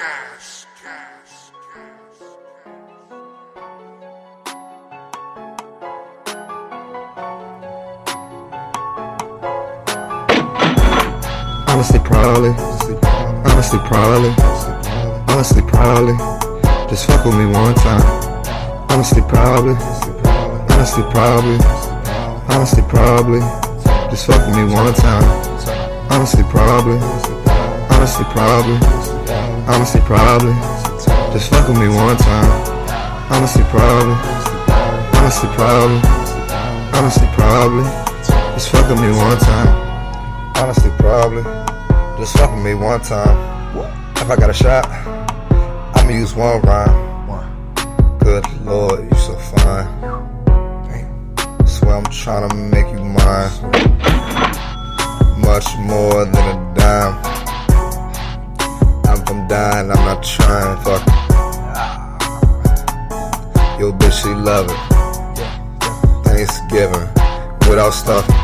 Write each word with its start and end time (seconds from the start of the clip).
Honestly, 0.00 0.68
probably. 11.98 12.50
Honestly, 13.44 13.80
probably. 13.86 14.32
Honestly, 15.28 15.62
probably. 15.62 16.16
Just 16.88 17.06
fuck 17.08 17.24
with 17.24 17.34
me 17.34 17.46
one 17.46 17.74
time. 17.74 18.00
Honestly, 18.90 19.22
probably. 19.22 19.74
Honestly, 20.70 21.02
probably. 21.10 21.58
Honestly, 22.48 22.84
probably. 22.88 23.40
Just 24.10 24.26
fuck 24.26 24.46
with 24.46 24.56
me 24.56 24.64
one 24.72 24.94
time. 24.94 25.24
Honestly, 26.12 26.44
probably. 26.44 26.98
Honestly, 27.90 28.24
probably. 28.26 29.07
Honestly, 29.68 30.00
probably. 30.00 30.54
Just 31.32 31.50
fuck 31.50 31.68
with 31.68 31.78
me 31.78 31.88
one 31.88 32.16
time. 32.16 32.50
Honestly, 33.30 33.62
probably. 33.64 34.16
Honestly, 35.18 35.48
probably. 35.50 36.00
Honestly, 36.96 37.28
probably. 37.32 37.84
Just 38.54 38.70
fuck 38.70 38.88
with 38.88 39.00
me 39.00 39.10
one 39.10 39.38
time. 39.38 39.68
Honestly, 40.56 40.90
probably. 40.98 41.42
Just 42.18 42.36
fuck 42.38 42.50
with 42.54 42.64
me 42.64 42.72
one 42.74 43.00
time. 43.02 43.36
If 44.16 44.30
I 44.30 44.36
got 44.36 44.48
a 44.48 44.54
shot, 44.54 44.88
I'ma 45.96 46.12
use 46.12 46.34
one 46.34 46.62
rhyme. 46.62 48.18
Good 48.20 48.44
lord, 48.62 49.04
you 49.04 49.16
so 49.18 49.36
fine. 49.36 49.86
Swear 51.66 51.96
I'm 51.96 52.04
tryna 52.06 52.54
make 52.72 52.88
you 52.92 53.04
mine. 53.04 53.50
Much 55.40 55.66
more 55.78 56.24
than 56.24 56.36
a 56.36 56.74
dime. 56.74 57.37
I'm 59.28 59.46
dying, 59.46 59.90
I'm 59.90 60.04
not 60.04 60.22
trying. 60.22 60.76
Fuck. 60.82 61.06
Yo, 63.78 63.92
bitch, 63.92 64.22
she 64.22 64.30
love 64.34 64.66
it. 64.70 64.78
Thanksgiving 66.24 67.08
without 67.68 67.90
stuffing. 67.90 68.34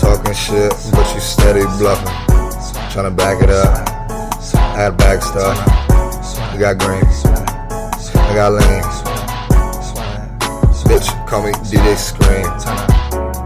Talking 0.00 0.34
shit, 0.34 0.72
but 0.92 1.14
you 1.14 1.20
steady 1.20 1.64
bluffing. 1.78 2.08
Tryna 2.90 3.16
back 3.16 3.42
it 3.42 3.50
up. 3.50 3.88
Add 4.76 4.96
back 4.96 5.22
stuff. 5.22 5.56
I 6.52 6.56
got 6.58 6.78
green. 6.78 7.04
I 7.04 8.34
got 8.34 8.52
lean. 8.52 9.04
Bitch, 10.88 11.26
call 11.26 11.42
me 11.42 11.52
DJ 11.52 11.96
Scream. 11.96 12.46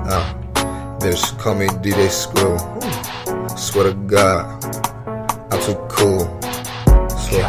Uh, 0.06 0.98
bitch, 1.00 1.38
call 1.38 1.54
me 1.54 1.66
DJ 1.66 2.08
Screw. 2.08 2.58
Swear 3.56 3.84
to 3.84 3.94
God, 3.94 4.62
too 5.69 5.86
cool. 5.88 6.20
Swear. 7.11 7.44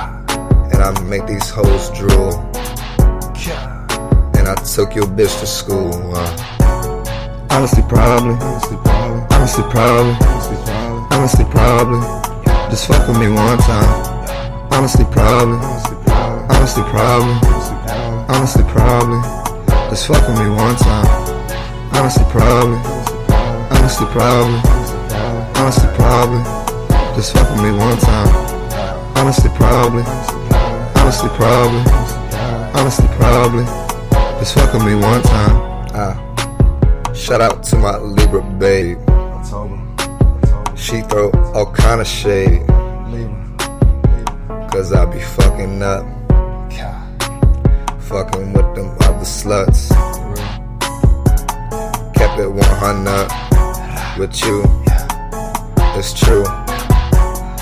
And 0.73 0.81
I 0.83 0.91
make 1.03 1.25
these 1.25 1.49
hoes 1.49 1.89
drool. 1.91 2.33
And 4.35 4.47
I 4.47 4.55
took 4.75 4.93
your 4.93 5.05
bitch 5.05 5.39
to 5.39 5.47
school. 5.47 5.93
Uh. 6.13 7.47
Honestly, 7.49 7.83
probably. 7.87 8.35
Honestly, 8.43 8.77
probably. 8.77 9.23
Honestly, 9.31 9.63
probably. 9.71 10.15
Honestly, 11.15 11.45
probably. 11.45 12.01
Just 12.69 12.87
fuck 12.87 13.07
with 13.07 13.19
me 13.19 13.29
one 13.29 13.57
time. 13.59 13.87
Honestly, 14.71 15.05
probably. 15.05 15.57
Honestly, 16.51 16.83
probably. 16.91 17.35
Honestly, 18.27 18.63
probably. 18.63 19.21
Just 19.89 20.07
fuck 20.07 20.27
with 20.27 20.39
me 20.39 20.49
one 20.49 20.75
time. 20.75 21.07
Honestly, 21.93 22.25
probably. 22.29 22.77
Honestly, 23.71 24.07
probably. 24.07 24.59
Honestly, 25.55 25.89
probably. 25.95 26.68
Just 27.19 27.33
fuck 27.33 27.49
with 27.49 27.61
me 27.61 27.71
one 27.73 27.97
time. 27.97 28.29
Honestly, 29.17 29.49
probably. 29.55 30.03
Honestly, 31.01 31.27
probably. 31.31 31.83
Honestly, 32.79 33.07
probably. 33.17 33.65
Just 34.39 34.53
fuck 34.53 34.71
with 34.73 34.85
me 34.85 34.95
one 34.95 35.21
time. 35.23 35.57
Ah. 35.93 37.13
Shout 37.13 37.41
out 37.41 37.61
to 37.63 37.75
my 37.75 37.97
Libra 37.97 38.41
babe. 38.41 38.99
I 39.09 39.45
told 39.49 39.71
him. 39.71 40.77
She 40.77 41.01
throw 41.01 41.29
all 41.53 41.69
kind 41.73 41.99
of 41.99 42.07
shade. 42.07 42.65
Cause 44.71 44.93
I 44.93 45.03
be 45.03 45.19
fucking 45.19 45.83
up. 45.83 46.05
Fucking 48.03 48.53
with 48.53 48.75
them 48.75 48.95
other 49.01 49.25
sluts. 49.25 49.89
Kept 52.15 52.39
it 52.39 52.47
100 52.47 54.17
with 54.17 54.41
you. 54.41 54.63
It's 55.99 56.13
true. 56.17 56.45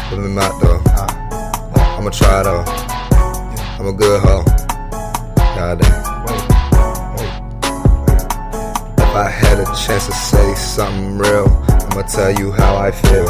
Let 0.10 0.20
me 0.20 0.38
out 0.42 0.62
though. 0.62 0.82
I'ma 1.98 2.10
try 2.12 2.42
though. 2.42 2.64
I'm 3.78 3.88
a 3.88 3.92
good 3.92 4.22
hoe. 4.22 4.44
Goddamn. 5.36 6.04
If 8.98 9.16
I 9.16 9.30
had 9.30 9.60
a 9.60 9.66
chance 9.76 10.06
to 10.06 10.14
say 10.14 10.56
something 10.56 11.18
real, 11.18 11.48
I'ma 11.92 12.04
tell 12.04 12.32
you 12.32 12.54
how 12.54 12.78
I 12.78 12.92
feel. 12.92 13.28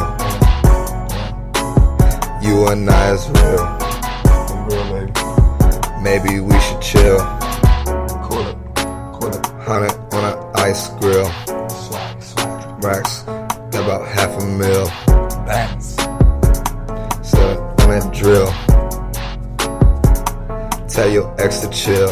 You 2.48 2.68
and 2.68 2.88
I 2.88 3.14
is 3.14 3.28
real. 3.30 3.66
Maybe 6.04 6.40
we 6.42 6.60
should 6.60 6.82
chill. 6.82 7.20
Hundred 9.66 9.98
on 10.14 10.24
an 10.24 10.38
ice 10.54 10.90
grill. 11.00 11.28
Racks, 12.82 13.24
about 13.74 14.08
half 14.08 14.40
a 14.40 14.46
mil. 14.46 15.07
Drill. 18.18 18.52
Tell 20.90 21.08
your 21.08 21.30
ex 21.40 21.60
to 21.60 21.70
chill. 21.70 22.10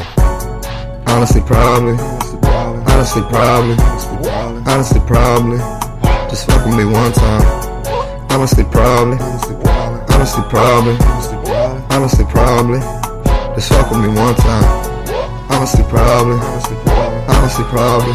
Honestly, 1.07 1.41
probably. 1.41 1.97
Honestly, 2.93 3.23
probably. 3.23 3.75
Honestly, 4.69 5.01
probably. 5.07 5.57
Just 6.29 6.45
fuck 6.45 6.63
with 6.65 6.77
me 6.77 6.85
one 6.85 7.11
time. 7.11 7.41
Honestly, 8.29 8.63
probably. 8.65 9.17
Honestly, 10.13 10.44
probably. 10.47 10.95
Honestly, 11.89 12.25
probably. 12.25 12.79
Just 13.55 13.69
fuck 13.69 13.89
with 13.89 14.01
me 14.01 14.09
one 14.09 14.35
time. 14.35 14.63
Honestly, 15.49 15.83
probably. 15.89 16.38
Honestly, 17.33 17.65
probably. 17.65 18.13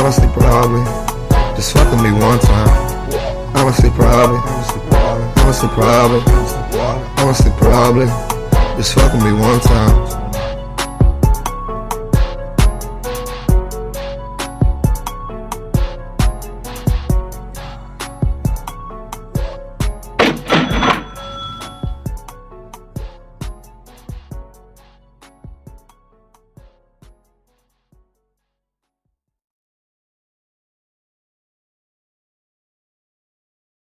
Honestly, 0.00 0.28
probably. 0.32 0.84
Just 1.54 1.72
fuck 1.74 1.90
with 1.92 2.02
me 2.02 2.12
one 2.12 2.38
time. 2.38 3.56
Honestly, 3.56 3.90
probably. 3.90 4.57
Honestly, 5.58 5.74
probably. 5.82 6.20
the 7.44 7.50
problem. 7.58 8.08
Just 8.76 8.94
fuck 8.94 9.12
with 9.12 9.24
me 9.24 9.32
one 9.32 9.58
time. 9.60 10.17